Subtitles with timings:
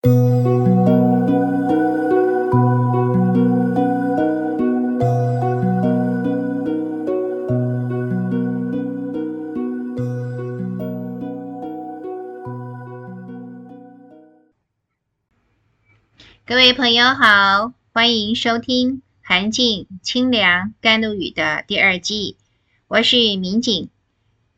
[0.00, 0.10] 各
[16.54, 22.36] 位朋友好，欢迎收听《寒静清凉甘露雨》的第二季，
[22.86, 23.88] 我是民警。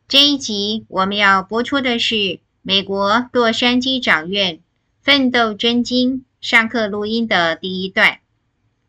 [0.07, 4.59] 这一集我们要播出的是美国洛杉矶长院
[5.03, 8.19] 奋斗真经上课录音的第一段，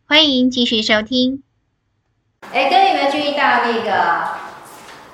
[0.06, 1.42] 欢迎继续收听。
[2.52, 4.28] 哎，各位有没有注意到那个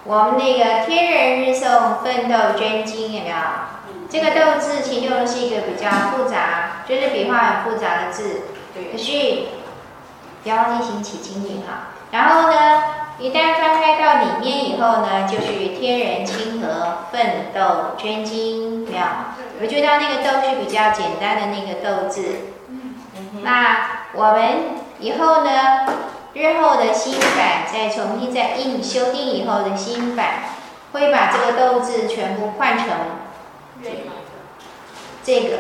[0.03, 3.37] 我们那个天人日诵奋斗真经有没有？
[4.11, 8.41] 这个斗字其实用的是一个比较复杂，就是笔画很复杂的字。
[8.75, 9.13] 可是
[10.43, 11.91] 不要忘记行起清明哈。
[12.11, 12.83] 然后呢，
[13.21, 19.05] 一旦翻开到里面以后呢，就是天人亲和奋斗真经，没有？
[19.61, 22.25] 我觉得那个斗是比较简单的那个斗字。
[23.43, 24.41] 那我们
[25.01, 25.87] 以后呢，
[26.35, 30.27] 日后的新版再重新再印修订以后的新版，
[30.93, 32.87] 会把这个斗字全部换成。
[35.23, 35.59] 这个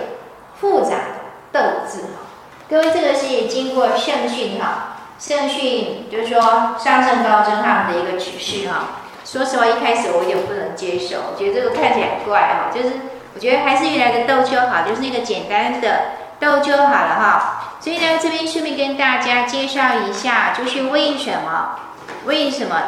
[0.58, 2.27] 复杂的斗字哈，
[2.70, 6.40] 各位，这个是经过圣训哈，圣训就是说
[6.78, 9.02] 上圣高僧他们的一个指示哈。
[9.24, 12.94] 说实话，一开始我有点不能接受，我觉得这个看起来很怪哈，就是
[13.39, 16.00] 我觉得还是原来的斗就好，就是那个简单的
[16.41, 17.77] 斗就好了哈。
[17.78, 21.78] 所以呢，这边顺便跟大家介绍一下，就是为什么
[22.25, 22.83] 为什么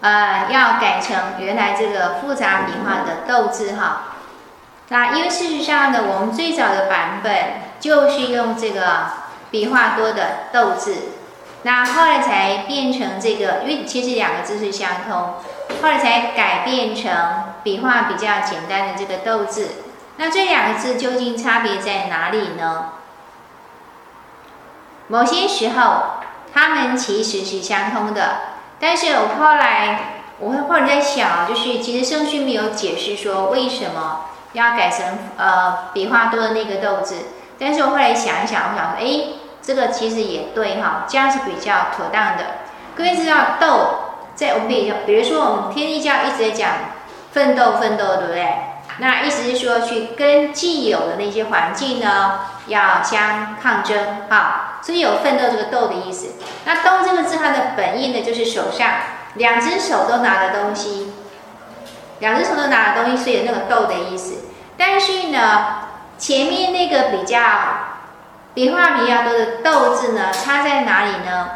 [0.00, 4.14] 呃要改成原来这个复杂笔画的斗字哈。
[4.90, 7.34] 那因为事实上呢，我们最早的版本
[7.80, 9.06] 就是用这个
[9.50, 10.96] 笔画多的斗字，
[11.64, 15.34] 那后来才变成这个，因为其实两个字是相通，
[15.82, 17.12] 后来才改变成
[17.62, 19.70] 笔画比较简单的这个斗字。
[20.16, 22.92] 那这两个字究竟差别在哪里呢？
[25.08, 26.20] 某些时候，
[26.52, 28.38] 它们其实是相通的，
[28.78, 34.26] 但是我后来我会后来在想，就是其实圣训没有解释说为什么。
[34.52, 37.18] 要改成呃笔画多的那个斗字，
[37.56, 42.44] 但是我后来想一想，我想说，哎，这个其实也对哈，这样是比较妥当的。
[42.96, 46.70] 各位知道斗，在我们比较比如说我们天地教一直在讲
[47.32, 48.48] 奋斗奋斗，对不对？
[48.98, 53.98] 那意思是说去跟既有的那些环境呢要相抗争
[54.28, 56.34] 哈，所以有奋斗这个斗的意思。
[56.64, 58.88] 那斗这个字它的本意呢就是手上
[59.34, 61.12] 两只手都拿的东西。
[62.18, 64.44] 两只手都拿的东西，所以有那个斗的意思。
[64.76, 65.88] 但是呢，
[66.18, 67.40] 前面那个比较
[68.52, 71.48] 笔画比较多的斗字呢，它在哪里呢？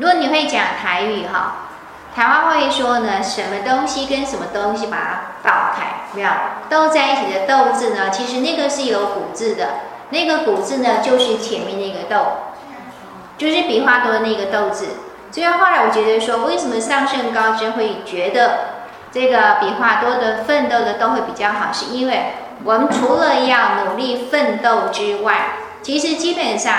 [0.00, 1.68] 如果你会讲台语哈，
[2.16, 6.30] 台湾会说呢，什么东西跟什么东西把它倒开，没有
[6.70, 8.08] 斗在一起的斗字呢？
[8.08, 9.68] 其实那个是有古字的，
[10.08, 12.32] 那个古字呢，就是前面那个斗，
[13.36, 14.86] 就是笔画多的那个斗字。
[15.30, 18.80] 所以后来我觉得说，为什么上圣高僧会觉得？
[19.12, 26.74] 这个笔画多的奋斗的都会比较好，是因为我们除了要努力奋斗之外，其实基本上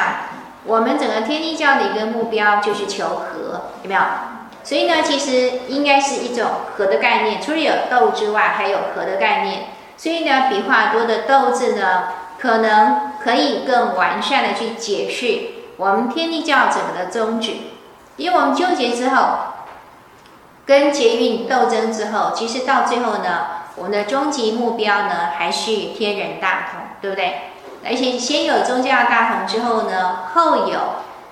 [0.66, 4.01] 我们整个天地教的一个目标就是求和，有没有？
[4.63, 9.66] 所以呢，其实应该是一种和的概念，除了有斗之外，还有和的概念。
[9.97, 12.03] 所以呢，笔画多的斗字呢，
[12.39, 17.53] 可能可以更完善的去解释我们天地教整个的宗旨，
[18.17, 19.25] 因为我们纠结之后。
[20.63, 27.50] 跟劫运斗争之后，其实到最后呢，我们的终极目标呢，还是天人大同，对不对？
[27.86, 30.80] 而且先有宗教大同之后呢，后有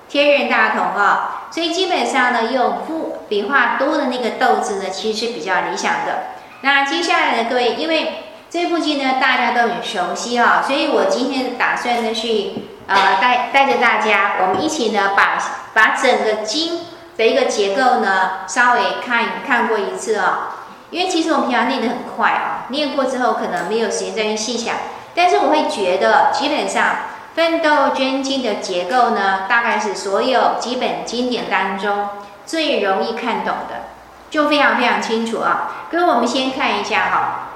[0.08, 6.36] 天人大同啊、哦，所以基本上呢，用复笔画多的那个斗字呢，其实是比较理想的。
[6.62, 12.54] 那接下来呢，各位，因为这部经呢，大家都很熟悉啊、哦，所以我今天打算呢，去
[12.88, 15.38] 呃带带着大家，我们一起呢，把
[15.74, 16.82] 把整个经。
[17.20, 20.56] 的一个结构呢，稍微看看过一次、哦，
[20.90, 24.74] 因为其实我们平常念得很快啊，念过之后可能没有时间再去细想，
[25.20, 26.96] 但是我会觉得基本上
[27.36, 32.08] 奋斗捐经的结构呢，大概是所有基本经典当中
[32.46, 33.90] 最容易看懂的，
[34.30, 35.88] 就非常非常清楚啊。
[35.92, 37.50] 跟我们先看一下哈，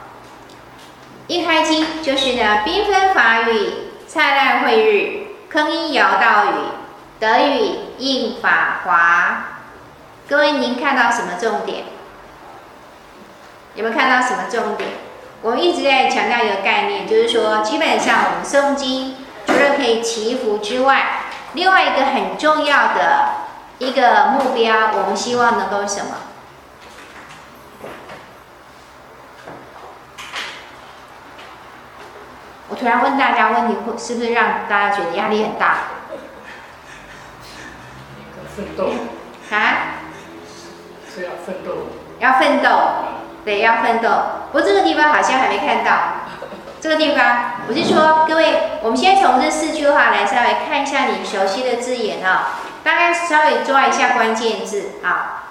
[1.27, 3.71] 一开经就是呢，缤纷法语，
[4.09, 6.55] 灿烂慧日，铿音摇道语，
[7.17, 9.45] 德语应法华。
[10.27, 11.85] 各位，您看到什么重点？
[13.75, 14.89] 有没有看到什么重点？
[15.43, 23.25] 我们一直在强调一个概念，就是说，基本上我们诵经除了可以祈福之外，另外一个很重要的
[23.77, 26.11] 一个目标，我们希望能够什么？
[32.69, 35.75] 我突然问大家问题，会是不是让大家觉得压力很大？
[38.55, 38.91] 奋斗
[39.51, 39.99] 啊？
[41.13, 41.71] 是要奋斗？
[42.19, 42.69] 要奋斗，
[43.43, 44.09] 对，要奋斗。
[44.53, 45.91] 不过这个地方好像还没看到。
[46.79, 55.45] 这个地方，我是说，各位，我们先从这四句话来稍微看一下你熟悉的字眼啊，大概稍微抓一下关键字啊。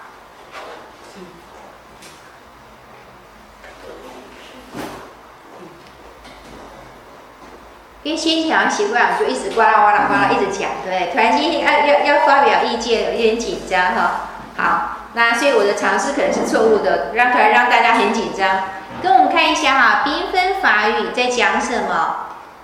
[8.04, 14.28] 因为先前好像习惯，我就一直呱啦呱啦呱啦一直讲，对，突然间要要要发表意见，有点紧张哈。
[14.56, 18.64] 好，那所以我的尝试可能是错误的，让突然让大家很紧张。
[19.02, 22.16] 跟我们看一下哈，缤纷法语在讲什么？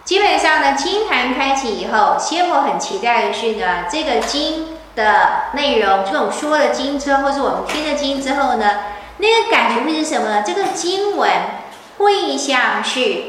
[0.05, 8.71] 基本上呢，经坛开启以后，仙佛很期待的是呢，这个经的内容，就我们说了经之后，或是我们听了经之后呢，
[9.19, 10.43] 那个感觉会是什么呢？
[10.47, 11.31] 这个经文
[11.99, 13.25] 会像是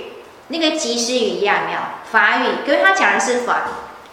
[0.48, 1.80] 那个及时雨一样，没有？
[2.12, 3.58] 法语，因为他讲的是法，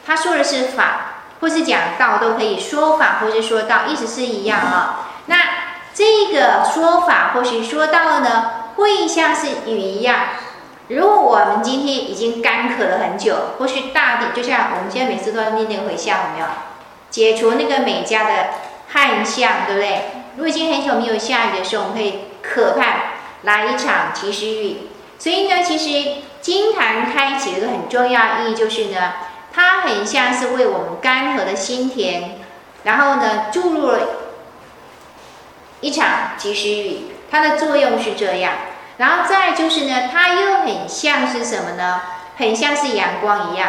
[0.04, 5.36] 他说的是法，或是讲道都可以说法，或是说道，意思是一样啊、那
[5.94, 10.20] 这个说法或是说道呢，会像是雨一样。
[10.88, 16.46] 如果我们今天已经干渴了很久，或是大地，就像我们现在每次都要念那个回向，有没有？
[17.10, 18.48] 解除那个美家的
[18.88, 20.00] 旱象，对不对？
[20.36, 23.02] 如果已经很久没有下雨的时候，我们可以渴盼
[23.42, 24.88] 来一场及时雨。
[25.18, 26.22] 所以呢，其实。
[26.42, 29.14] 金坛开启一个很重要意义，就是呢，
[29.52, 32.38] 它很像是为我们干涸的心田，
[32.84, 33.98] 然后呢，注入了
[35.80, 38.52] 一场及时雨，它的作用是这样。
[38.98, 42.00] 然后再就是呢，它又很像是什么呢？
[42.36, 43.68] 很像是阳光一样。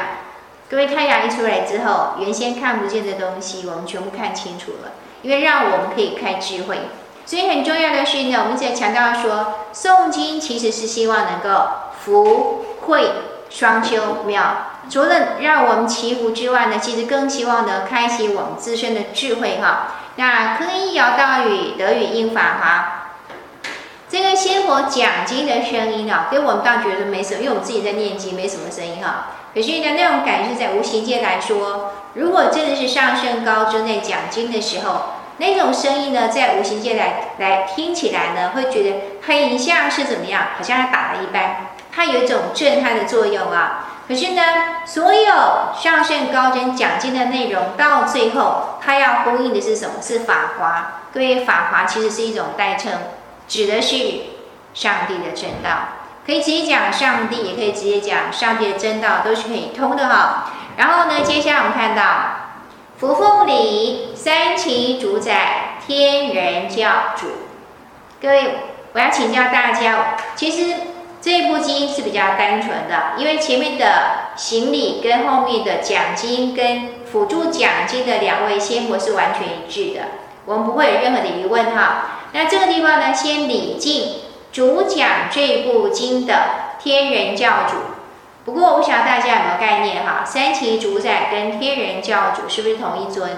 [0.70, 6.90] 各位，太阳一出来之后，原先看不见的东西，我们全部看清楚了，因为让我们可以开智慧。
[7.26, 11.70] 所以很重要的是呢，我们在强调说，诵经其实是希望能够
[12.04, 12.64] 福。
[12.88, 13.12] 慧
[13.50, 19.88] 双修妙，除了让我们祈福之外呢，其实更希望呢，开启我们自身的智慧哈。
[20.16, 22.97] 那科一尧道与德语音法哈，
[24.10, 29.28] 这个仙佛讲经的声音啊，给我们倒觉得没什么，因为我们自己在念经，没什么声音哈。
[29.54, 35.02] 可是呢，那种感觉在无形界来说，如果真的是上圣高真在讲经的时候，
[35.38, 38.96] 那种声音呢，在无形界来来听起来呢，会觉得
[39.26, 41.68] 很像是怎么样，好像他打了一般。
[41.94, 43.90] 它有一种震撼的作用啊！
[44.08, 44.42] 可是呢，
[44.86, 45.34] 所有
[45.76, 49.96] 上圣高僧讲经的内容，到最后，它要呼应的是什么？
[50.00, 51.02] 是法华。
[51.12, 52.92] 各位，法华其实是一种代称，
[53.48, 53.96] 指的是
[54.74, 55.70] 上帝的正道。
[56.26, 60.52] 可以直接讲上帝，也可以直接讲上帝的正道，都是可以通的哈。
[60.76, 62.04] 然后呢，接下来我们看到
[62.98, 67.28] 扶风里三旗主宰天人教主。
[68.22, 68.56] 各位，
[68.94, 70.76] 我要请教大家，其实。
[71.20, 80.06] 这部经是比较单纯的，因为前面的行礼跟后面的讲经跟辅助讲经的两位仙佛是完全一致的，
[80.46, 82.17] 我们不会有任何的疑问哈。
[82.34, 84.22] 那这个地方呢，先礼敬
[84.52, 87.78] 主讲这部经的天人教主。
[88.46, 93.30] 不过我不晓得大家有没有概念哈，三期主宰跟天人教主是不是同一尊？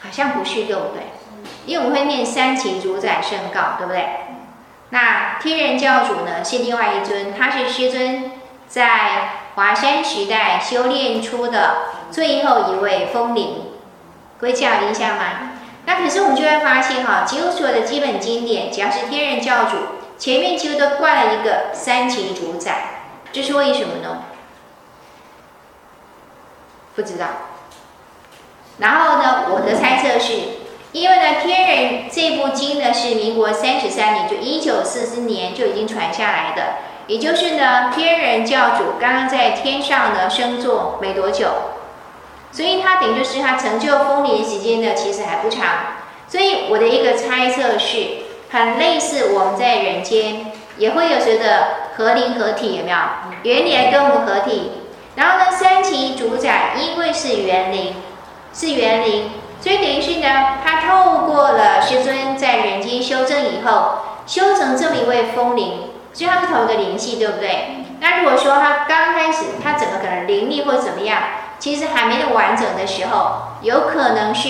[0.00, 1.12] 好像不是，对不对？
[1.66, 4.08] 因为我们会念三期主宰圣告，对不对？
[4.90, 8.32] 那天人教主呢，是另外一尊，他是师尊
[8.66, 11.76] 在华山时代修炼出的
[12.10, 13.66] 最后一位风铃，
[14.38, 15.24] 各位有印象吗？
[15.86, 19.76] 那可是我们就会发现哈，几乎所有的基本经典，只要是天人教主，
[20.18, 24.24] 前面几乎都挂了一个三级主宰，这是为什么呢？
[26.94, 27.26] 不知道。
[28.78, 30.64] 然后呢，我的猜测是。
[30.92, 36.74] 因为呢，天人这部经呢是民国三十三年，就一九四四年就已经传下来的，
[37.08, 41.48] 也就是呢，天人教主刚刚在天上呢升座没多久，
[42.54, 45.66] 所以他等于就是他成就风铃时间呢其实还不长，
[46.28, 48.06] 所以我的一个猜测是，
[48.50, 52.96] 很类似我们在人间也会有谁的合灵合体有没有？
[53.42, 54.70] 元年跟我们合体，
[55.16, 57.94] 然后呢，三期主宰因为是元灵，
[58.54, 59.30] 是元灵。
[59.60, 67.84] 所以等于是呢，他透过了师尊在人间修正以后，修成这么一位风灵，所以他是同一个灵系，对不对？
[67.98, 71.18] 那如果说他刚开始，他怎么可能灵力或怎么样，
[71.64, 74.48] 其实还没有完整的时候，有可能是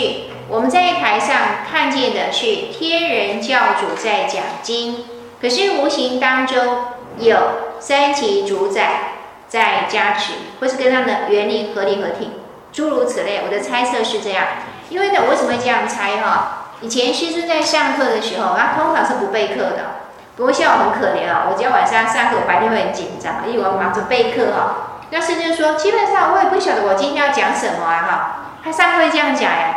[0.49, 1.37] 我们在台上
[1.71, 5.05] 看见的是天人教主在讲经，
[5.41, 6.79] 可是无形当中
[7.19, 7.37] 有
[7.79, 9.13] 三期主宰
[9.47, 12.33] 在加持，或是跟他的原理合理合体，
[12.73, 13.43] 诸如此类。
[13.45, 14.45] 我的猜测是这样。
[14.91, 16.73] 因为呢，我为什么会这样猜哈？
[16.81, 20.03] 以前师尊在上课的时候，他通常是不备课的，
[20.35, 24.91] 不过像我很可怜啊，我只要晚上上课，我白天会很紧张，因为我要忙着备课哈。
[25.15, 28.37] 那师就说，基本上我也不晓得我今天要讲什么啊哈。
[28.65, 29.77] 他上课会这样讲呀，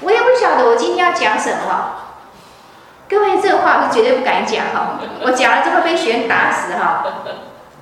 [0.00, 1.96] 我也不晓得我今天要讲什么。
[3.08, 7.04] 各位，这话我是绝对不敢讲哈，我讲了就会被学员打死哈。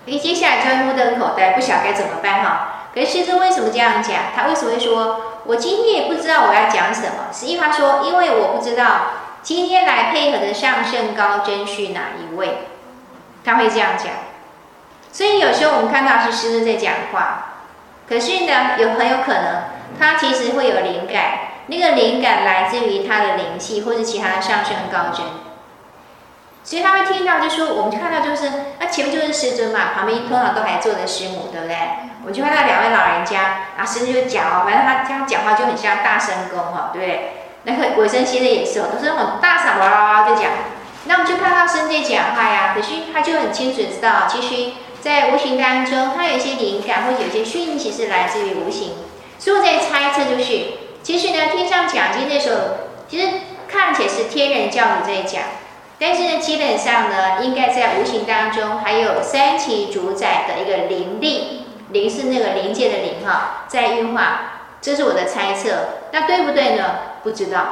[0.06, 2.68] 你接下来就会目瞪口呆，不晓得该怎么办哈。
[2.94, 4.16] 可是师尊为什么这样讲？
[4.34, 7.28] 他为什么会说，我今天也不知道我要讲什么？
[7.30, 8.86] 实际上说，因为我不知道
[9.42, 12.68] 今天来配合的上圣高真是哪一位，
[13.44, 14.08] 他会这样讲。
[15.14, 17.54] 所以有时候我们看到是师尊在讲话，
[18.08, 19.62] 可是呢，有很有可能
[19.96, 25.24] 他其实会有灵感，那个灵感来自于他的灵气或者其他的上圣高真。
[26.64, 31.76] 所以他会听到，就说我们看到就是那前面就是师尊嘛，旁边通常都还坐着师母，对不对？
[32.26, 37.32] 我就看到两位老人家，啊师尊就讲哦，反正他这样讲话就很像大声公哈，对不对？
[37.62, 40.50] 那个尾生先生也是哦，都是那种大嗓哇哇哇就讲。
[41.04, 44.72] 那我们就看到师尊在讲话呀，可是他就很清楚知道，其实。
[45.04, 48.92] 在无形当中，它有一些灵感，或者有些讯息是来自于无形。
[49.38, 50.60] 所以我在猜测，就是
[51.02, 52.60] 其实呢，天上讲经的时候，
[53.06, 53.28] 其实
[53.68, 55.42] 看起来是天人教主在讲，
[55.98, 64.52] 但是呢，基本上呢，应该在无形当中还有三期主宰的一个灵力，灵是那个灵界的灵哈，在运化。
[64.80, 65.68] 这是我的猜测，
[66.12, 66.84] 那对不对呢？
[67.22, 67.66] 不知道，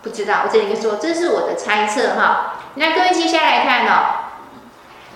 [0.00, 0.42] 不知道。
[0.44, 2.54] 我只能说，这是我的猜测哈。
[2.74, 4.17] 那各位接下来看哦。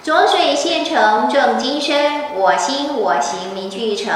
[0.02, 4.12] 浊水现成正金身，我心我行名俱成。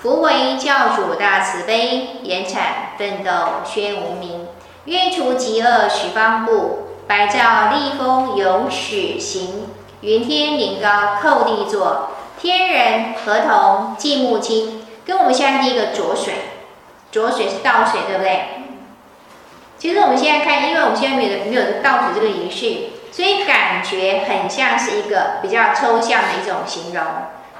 [0.00, 3.30] 福为教主大慈悲，延产奋斗
[3.64, 4.46] 宣无名。
[4.84, 9.66] 愿除疾厄十方怖，百兆利风永始行。
[10.00, 14.86] 云天灵高叩地坐，天人合同净目清。
[15.04, 16.34] 跟我们现在第一个浊水，
[17.10, 18.44] 浊水是倒水，对不对？
[19.76, 22.92] 其实我们现在看，因为我们现在没有没有倒水这个仪式。
[23.16, 27.02] 所以感觉很像是一个比较抽象的一种形容，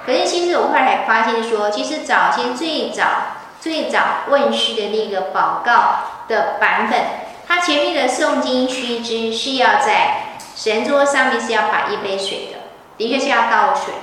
[0.05, 3.03] 可是其实我后来发现说，其实早先最早
[3.59, 3.99] 最早
[4.29, 6.99] 问世的那个宝誥的版本，
[7.47, 12.59] 它前面的诵经须知是要在神桌上面是要摆一杯水的，
[12.95, 13.95] 的确是要倒水，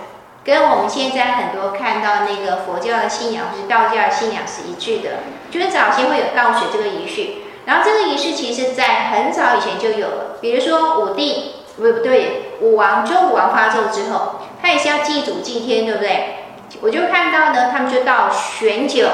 [0.42, 5.18] 跟我们现在很多看到那个佛教的信仰或是道教的信仰是一致的，
[5.52, 7.43] 就是早先会有倒水这个仪式。
[7.66, 10.37] 然后这个仪式其实，在很早以前就有了。
[10.40, 16.37] 比如说武帝，不不对，武王周武王发纣之后，他也是要祭祖祭天，对不对？
[16.80, 19.09] 我就看到呢，他们就到悬酒，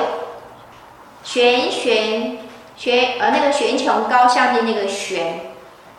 [1.23, 2.39] 悬悬
[2.77, 5.53] 悬，呃，那个悬穹高下的那个悬，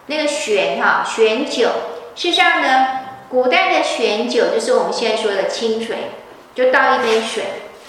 [0.08, 1.70] 那个悬哈，悬酒。
[2.16, 2.88] 事实上呢，
[3.30, 5.96] 古代的悬酒就是我们现在说的清水，
[6.54, 7.44] 就倒一杯水，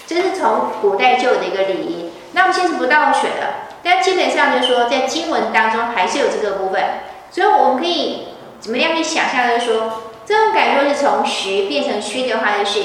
[0.07, 2.11] 这是从古代就有的一个礼仪。
[2.31, 3.62] 那我们现在不倒水了。
[3.83, 6.81] 但基本上就是说，在经文当中还是有这个部分，
[7.29, 9.47] 所以我们可以怎么样去想象？
[9.49, 12.81] 就是说，这种感受是从实变成虚的话，就是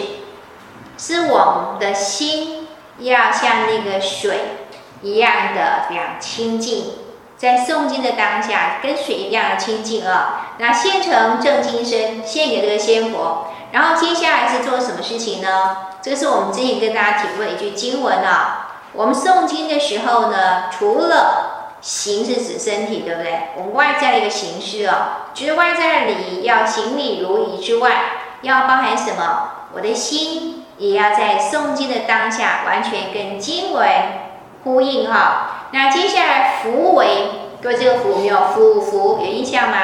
[0.98, 2.66] 是我们的心
[2.98, 4.40] 要像那个水
[5.02, 6.94] 一样的非常清净，
[7.36, 10.56] 在诵经的当下跟水一样的清净啊。
[10.58, 15.76] 那献成正经身，献给这个仙佛，然后接下来是做什么事情呢？
[16.02, 18.64] 这是我们之前跟大家提过一句经文啊。
[18.92, 23.50] 我们诵经的时候呢，除了形是指身体，对不对？
[23.56, 27.90] 我们外在一个形式哦，就是外在的礼要行礼如仪之外，
[28.42, 29.50] 要包含什么？
[29.74, 33.86] 我的心也要在诵经的当下完全跟经文
[34.64, 35.68] 呼应哈。
[35.70, 37.30] 那接下来福为，
[37.62, 38.38] 各位这个福有没有？
[38.54, 39.76] 福福有印象吗？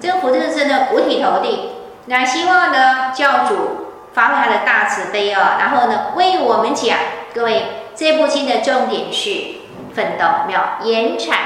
[0.00, 1.70] 这个福这个字呢，五体投地。
[2.06, 6.98] 那希望呢，教主发挥他的大慈悲哦，然后呢，为我们讲，
[7.32, 7.84] 各位。
[7.98, 9.56] 这部经的重点是
[9.92, 11.38] 奋斗，没有延产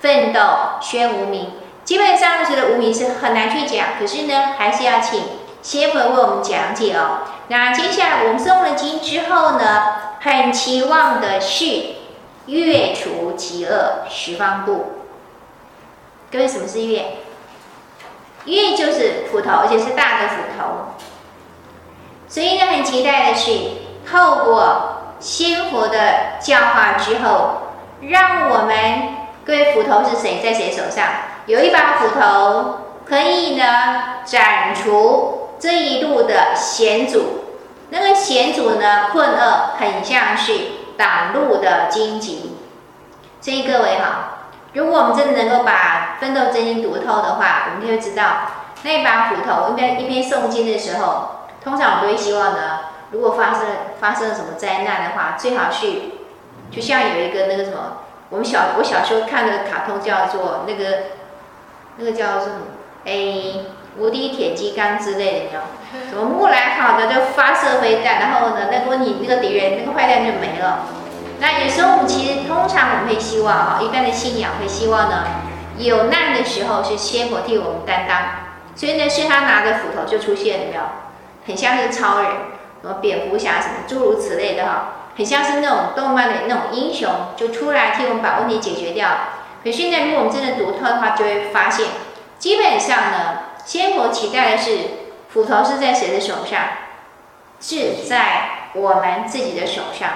[0.00, 0.40] 奋斗
[0.80, 1.52] 宣无名。
[1.84, 5.22] 基本上觉得无名是很难去讲，可是呢，还是要请
[5.62, 7.18] 仙佛为我们讲解哦。
[7.46, 11.66] 那接下来我们诵了经之后呢，很期望的是
[12.46, 15.04] 月除疾厄十方怖。
[16.32, 17.18] 各位，什么是月？
[18.46, 20.96] 月就是斧头，而且是大的斧头。
[22.26, 23.52] 所以呢，很期待的是
[24.04, 24.91] 透过。
[25.22, 25.98] 仙佛的
[26.40, 27.58] 教化之后，
[28.00, 28.74] 让我们
[29.46, 31.04] 各位斧头是谁在谁手上？
[31.46, 33.64] 有一把斧头可以呢
[34.24, 37.44] 斩除这一路的险阻。
[37.90, 40.52] 那个险阻呢困厄很像是
[40.96, 42.56] 挡路的荆棘。
[43.40, 48.24] 所以各位哈，如果我们真的能够把奋斗真经读透的话，我们就会知道
[48.82, 52.80] 那把斧头，一边一边诵经的时候，通常我们都会希望呢。
[53.12, 53.62] 如果发生
[54.00, 56.14] 发生了什么灾难的话，最好去
[56.70, 57.98] 就像有一个那个什么，
[58.30, 60.84] 我们小我小时候看的卡通叫做那个
[61.98, 62.56] 那个叫什么？
[63.04, 63.12] 哎，
[63.98, 65.58] 无敌铁金刚之类的，
[65.92, 66.10] 有没有？
[66.10, 70.86] 什么木兰好的就发射飞弹，然后呢，那个你那个敌人那个坏蛋就没了。
[71.40, 75.24] 那有时候我们其实通常我们会希望啊，一般的信仰会希望呢，
[75.76, 78.18] 有难的时候是仙佛替我们担当，
[78.76, 80.82] 所以呢是他拿着斧头就出现了，没有？
[81.44, 82.30] 很像那个超人，
[82.82, 89.08] 什么蝙蝠侠什么诸如此类的哈，很像是那种动漫的那种英雄，就出来替我们把问题解决掉。
[89.62, 91.86] 可是呢，如果我们真的读透的话，就会发现，
[92.38, 94.78] 基本上呢，仙佛期待的是
[95.28, 96.60] 斧头是在谁的手上？
[97.60, 100.08] 是在我们自己的手上。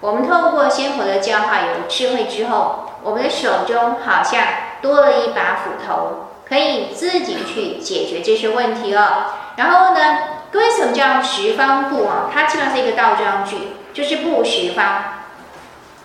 [0.00, 4.42] 我们透过仙佛的教化，有智慧之后，我们的手中好像
[4.80, 9.34] 多了一把斧头，可以自己去解决这些问题了。
[9.56, 10.18] 然后呢，
[10.54, 12.30] 为什么叫十方布啊？
[12.32, 15.02] 它基本上是一个倒装句，就是布十方。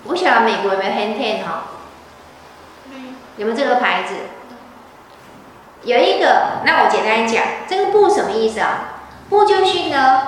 [0.06, 1.64] 我晓得美国有没有 Hang Ten 哈？
[3.38, 4.16] 有没有这个牌子？
[5.84, 9.02] 有一个，那我简单讲，这个布什么意思啊？
[9.30, 10.22] 布就是呢。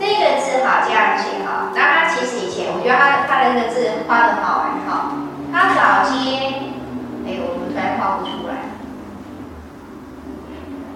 [0.00, 5.12] 这个字好这样写哈，那它其实以前我觉得它它的那个字画的好玩哈，
[5.52, 6.67] 它早期，
[7.28, 8.54] 哎呦，我突然画不出来，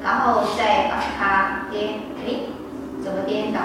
[0.03, 2.49] 然后再把它颠，哎，
[3.05, 3.61] 怎么颠倒？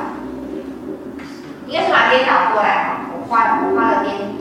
[1.65, 4.36] 应该是把它颠倒过来哈，我画我画了颠。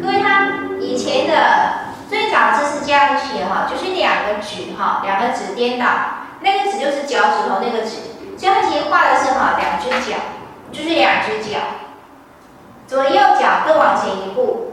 [0.00, 5.84] 各位，它以前的最早字是这样写哈，就是两个指哈，两个指颠倒，
[6.40, 7.98] 那个指就是脚趾头那个指。
[8.38, 10.16] 这样其实画的是哈，两只脚，
[10.72, 11.58] 就是两只脚，
[12.86, 14.67] 左右脚各往前一步。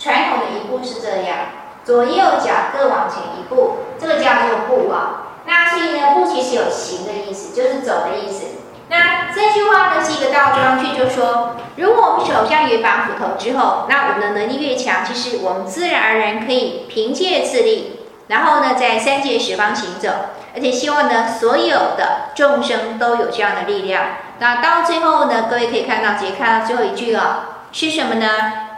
[0.00, 1.36] 传统的一步是这样，
[1.84, 5.28] 左右脚各往前一步，这个叫做步啊。
[5.44, 8.46] 那所以呢，步其实有行的意思，就是走的意思。
[8.88, 20.08] 那这句话呢是一个倒装句，就说，如果我们手上有一把斧头之后，那我们的能力越强，其实我们自然而然可以凭借自力，然后呢，在三界十方行走。
[20.54, 24.02] 而且希望呢，所有的众生都有这样的力量。
[24.38, 28.26] 那到最后呢，各位可以看到，直接看到最后一句了，是什么呢？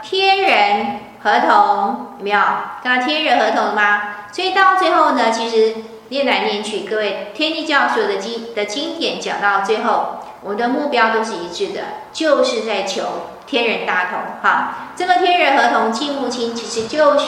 [0.03, 2.39] 天人合同，有没有
[2.83, 4.01] 看到天人合同了吗？
[4.31, 5.75] 所以到最后呢，其实
[6.09, 11.81] 念来念去，各位天地教所有的经的经典讲到最后，我们的目标都是一致的，
[12.11, 13.03] 就是在求
[13.47, 14.19] 天人大同。
[14.41, 17.25] 哈，这个天人合同、净木清，其实就是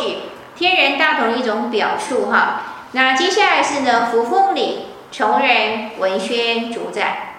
[0.56, 2.30] 天人大同的一种表述。
[2.30, 2.62] 哈。
[2.92, 7.36] 那接下来是呢，扶风里崇仁文宣主宰，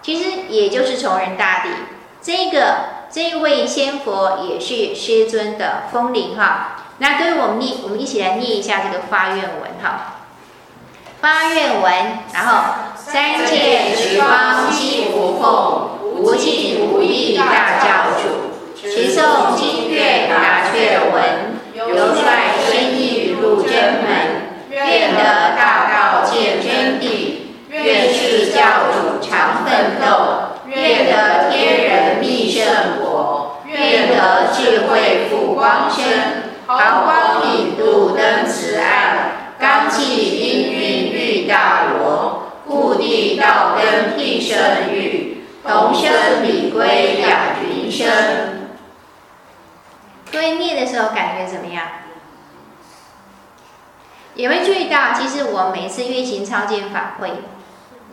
[0.00, 1.68] 其实也就是崇仁大帝。
[2.20, 2.76] 这个
[3.18, 6.84] 这位仙佛也是师尊的风铃哈。
[6.98, 10.18] 那各位我们念，我们一起来念一下这个发愿文哈。
[11.20, 11.92] 发愿文，
[12.32, 22.22] 然后三界十方悉扶奉，无尽无边大教主，持诵经愿答阙文，游率
[22.70, 24.46] 天意入真门。
[24.70, 30.06] 愿得大道见真谛，愿释教主常奋斗，
[34.52, 48.68] 智慧复光身，毫光引度登此岸，刚气氤氲欲大罗，故地道根辟生欲，同生礼归养云生。
[50.30, 51.84] 各位念的时候感觉怎么样？
[54.34, 57.32] 有没有注意到，其实我每次运行超荐法会，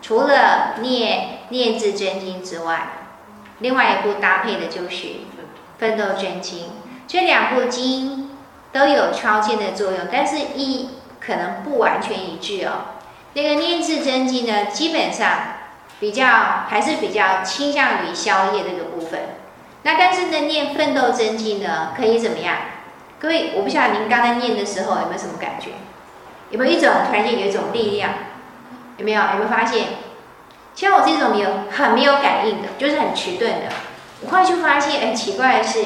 [0.01, 2.87] 除了念念字真经之外，
[3.59, 5.07] 另外一部搭配的就是
[5.77, 6.65] 奋斗真经。
[7.07, 8.31] 这两部经
[8.71, 12.97] 都有超荐的作用，但是一可能不完全一致哦。
[13.33, 15.29] 那个念字真经呢，基本上
[15.99, 16.25] 比较
[16.69, 19.19] 还是比较倾向于消业这个部分。
[19.83, 22.55] 那但是呢，念奋斗真经呢，可以怎么样？
[23.19, 25.71] 各位，我不晓得您刚才念的时候有没有什么感觉？
[26.49, 28.11] 有没有一种突然间有一种力量？
[28.97, 29.21] 有没有？
[29.21, 29.87] 有没有发现？
[30.73, 33.67] 像我这种没有很没有感应的，就是很迟钝的。
[34.21, 35.85] 我后来就发现，很奇怪的是，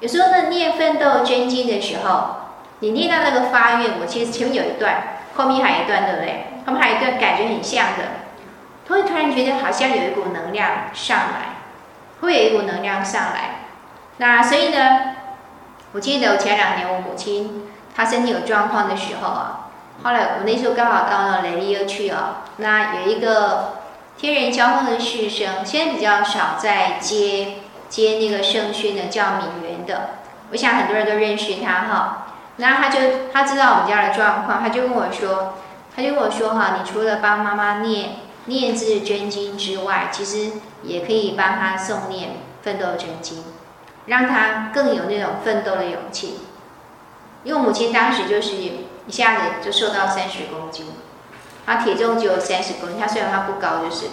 [0.00, 2.36] 有时候呢念奋斗真经的时候，
[2.80, 6.46] 你念到那个发愿，我其实前面有一段，后面还有一段，对不对？
[6.66, 8.04] 后面还有一段感觉很像的，
[8.86, 11.56] 突然突然觉得好像有一股能量上来，
[12.20, 13.66] 会有一股能量上来。
[14.18, 15.14] 那所以呢，
[15.92, 19.56] 我记得我前两年我母亲她身体有状况的时候啊。
[20.02, 23.74] 后来我那时候刚好到了雷利又去啊，那有一个
[24.16, 27.56] 天人交通的士绅，现在比较少在接
[27.90, 30.10] 接那个圣训的，叫敏元的，
[30.50, 32.26] 我想很多人都认识他哈。
[32.56, 32.98] 然后他就
[33.32, 35.54] 他知道我们家的状况，他就跟我说，
[35.94, 38.12] 他就跟我说哈，你除了帮妈妈念
[38.46, 42.30] 念字真经之外，其实也可以帮他诵念
[42.62, 43.44] 奋斗真经。
[44.06, 46.40] 让他更有那种奋斗的勇气。
[47.44, 50.86] 因为我母亲当时就是一下子就瘦到三十公斤，
[51.64, 54.06] 她体重只有三十公斤，她虽然她不高，就是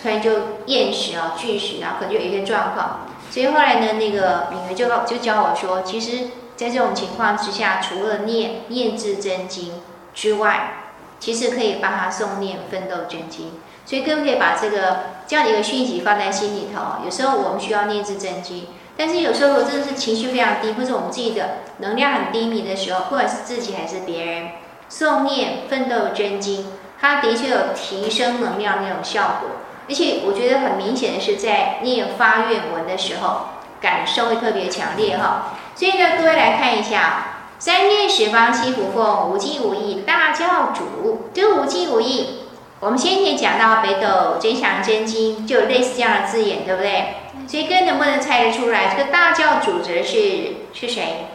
[0.00, 0.32] 突然就
[0.66, 3.00] 厌食啊、拒食啊，可能就有一些状况。
[3.32, 9.80] 所以后来呢，那个敏儿就就教我说，其实，在这种情况之下，除了念念字真经
[10.12, 10.74] 之外，
[11.18, 13.52] 其实可以帮他诵念奋斗真经。
[13.86, 17.02] 所以可不可以把这个这样的一个讯息放在心里头？
[17.06, 18.66] 有时候我们需要念字真经。
[18.98, 24.50] 但是有时候，真的是情绪非常低，或者我们自己的能量很低迷的时候，不管是自己还是别人，
[24.90, 26.66] 诵念奋斗真经，
[27.00, 29.48] 它的确有提升能量那种效果。
[29.88, 33.48] 而且我觉得很明显的是，在念发愿文的时候，
[33.80, 35.54] 感受会特别强烈哈。
[35.74, 41.30] 所以呢，各位来看一下，三界十方悉福奉无尽无义大教主。
[41.34, 42.44] 这个无尽无义，
[42.80, 47.16] 我们先前讲到北斗真祥真经，就类似这样的字眼，对不对？
[47.48, 51.26] 所以各位能不能猜得出来，这个大教主则是是谁？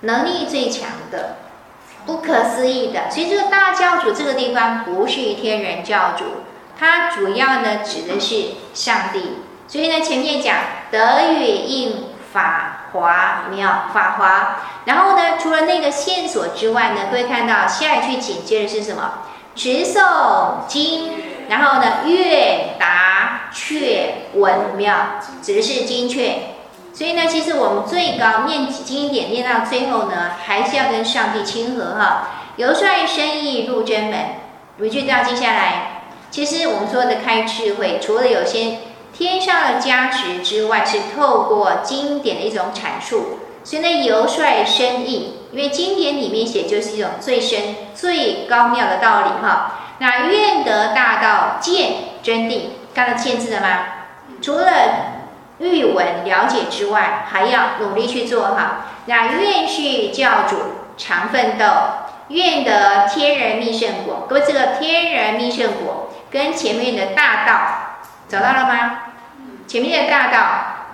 [0.00, 1.36] 能力最强的，
[2.06, 3.10] 不可思议的。
[3.10, 6.24] 所以这个大教主这个地方不是天人教主，
[6.78, 9.38] 它主要呢指的是上帝。
[9.66, 10.56] 所以呢前面讲
[10.90, 19.12] 德语应法华妙法华，然后呢除了那个线索之外呢，各位看到下一句紧接着是什么？
[19.54, 21.12] 持诵经。
[21.46, 26.38] 然后呢，愿达阙文妙，指的是经阙。
[26.94, 32.28] 所以呢，其实我们最高念经典念到最后呢，还是要跟上帝亲和哈。
[32.56, 34.14] 由帅深意入真门，
[34.80, 38.78] 一句到接下来，其实我们说的开智慧，除了有些
[39.12, 43.40] 天上的加持之外，是透过经典的一种阐述。
[43.64, 49.80] 所以呢，由帅深意，因为经典里面写就是一种最深、最高妙的道理哈。
[49.98, 53.68] 那愿得大道见真谛，看到“见”字了吗？
[54.40, 55.13] 除了
[55.58, 58.86] 欲闻了解之外，还要努力去做哈。
[59.06, 60.56] 那愿续教主
[60.96, 61.64] 常奋斗，
[62.28, 64.26] 愿得天人密圣果。
[64.28, 67.52] 各位，这个天人密圣果跟前面的大道
[68.28, 68.98] 找到了吗？
[69.66, 70.40] 前面的大道，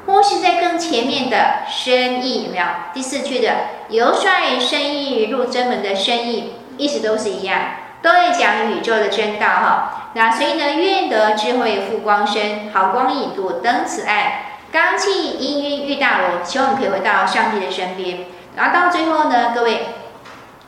[0.06, 2.64] 或是在更前面的深意有没有？
[2.92, 3.52] 第四句的
[3.88, 7.58] 由帅深意入真门的深意，意思都是一样。
[8.02, 14.32] 都在讲宇宙的真道哈，那所以呢，愿得智慧复光身，好光引度登此岸，
[14.72, 18.26] 刚气氤氲欲大罗，希望你可以回到上帝的身边。
[18.56, 19.86] 然后到最后呢，各位，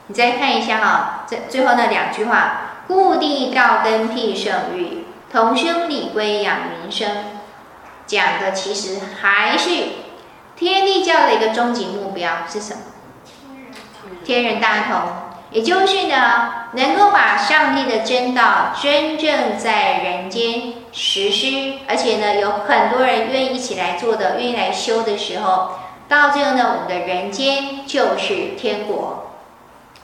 [0.09, 7.09] 你再看一下哈，这最后那两句话：故地告根辟圣域，同生理归养民生。
[8.07, 9.71] 讲的其实还是
[10.57, 12.81] 天地教的一个终极目标是什么？
[14.25, 15.01] 天人大同。
[15.53, 25.71] 也就是呢，能够把上帝的真道真正在人间实施，而且呢，有很多人愿意一起来做的，愿意来修的时候，
[26.07, 29.31] 到最后呢，我们的人间就是天国。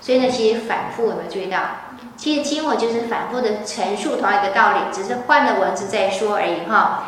[0.01, 1.59] 所以呢，其实反复有没有注意到？
[2.17, 7.05] 其实经文就是反复的陈述同一个道理，只是换了文字再说而已哈。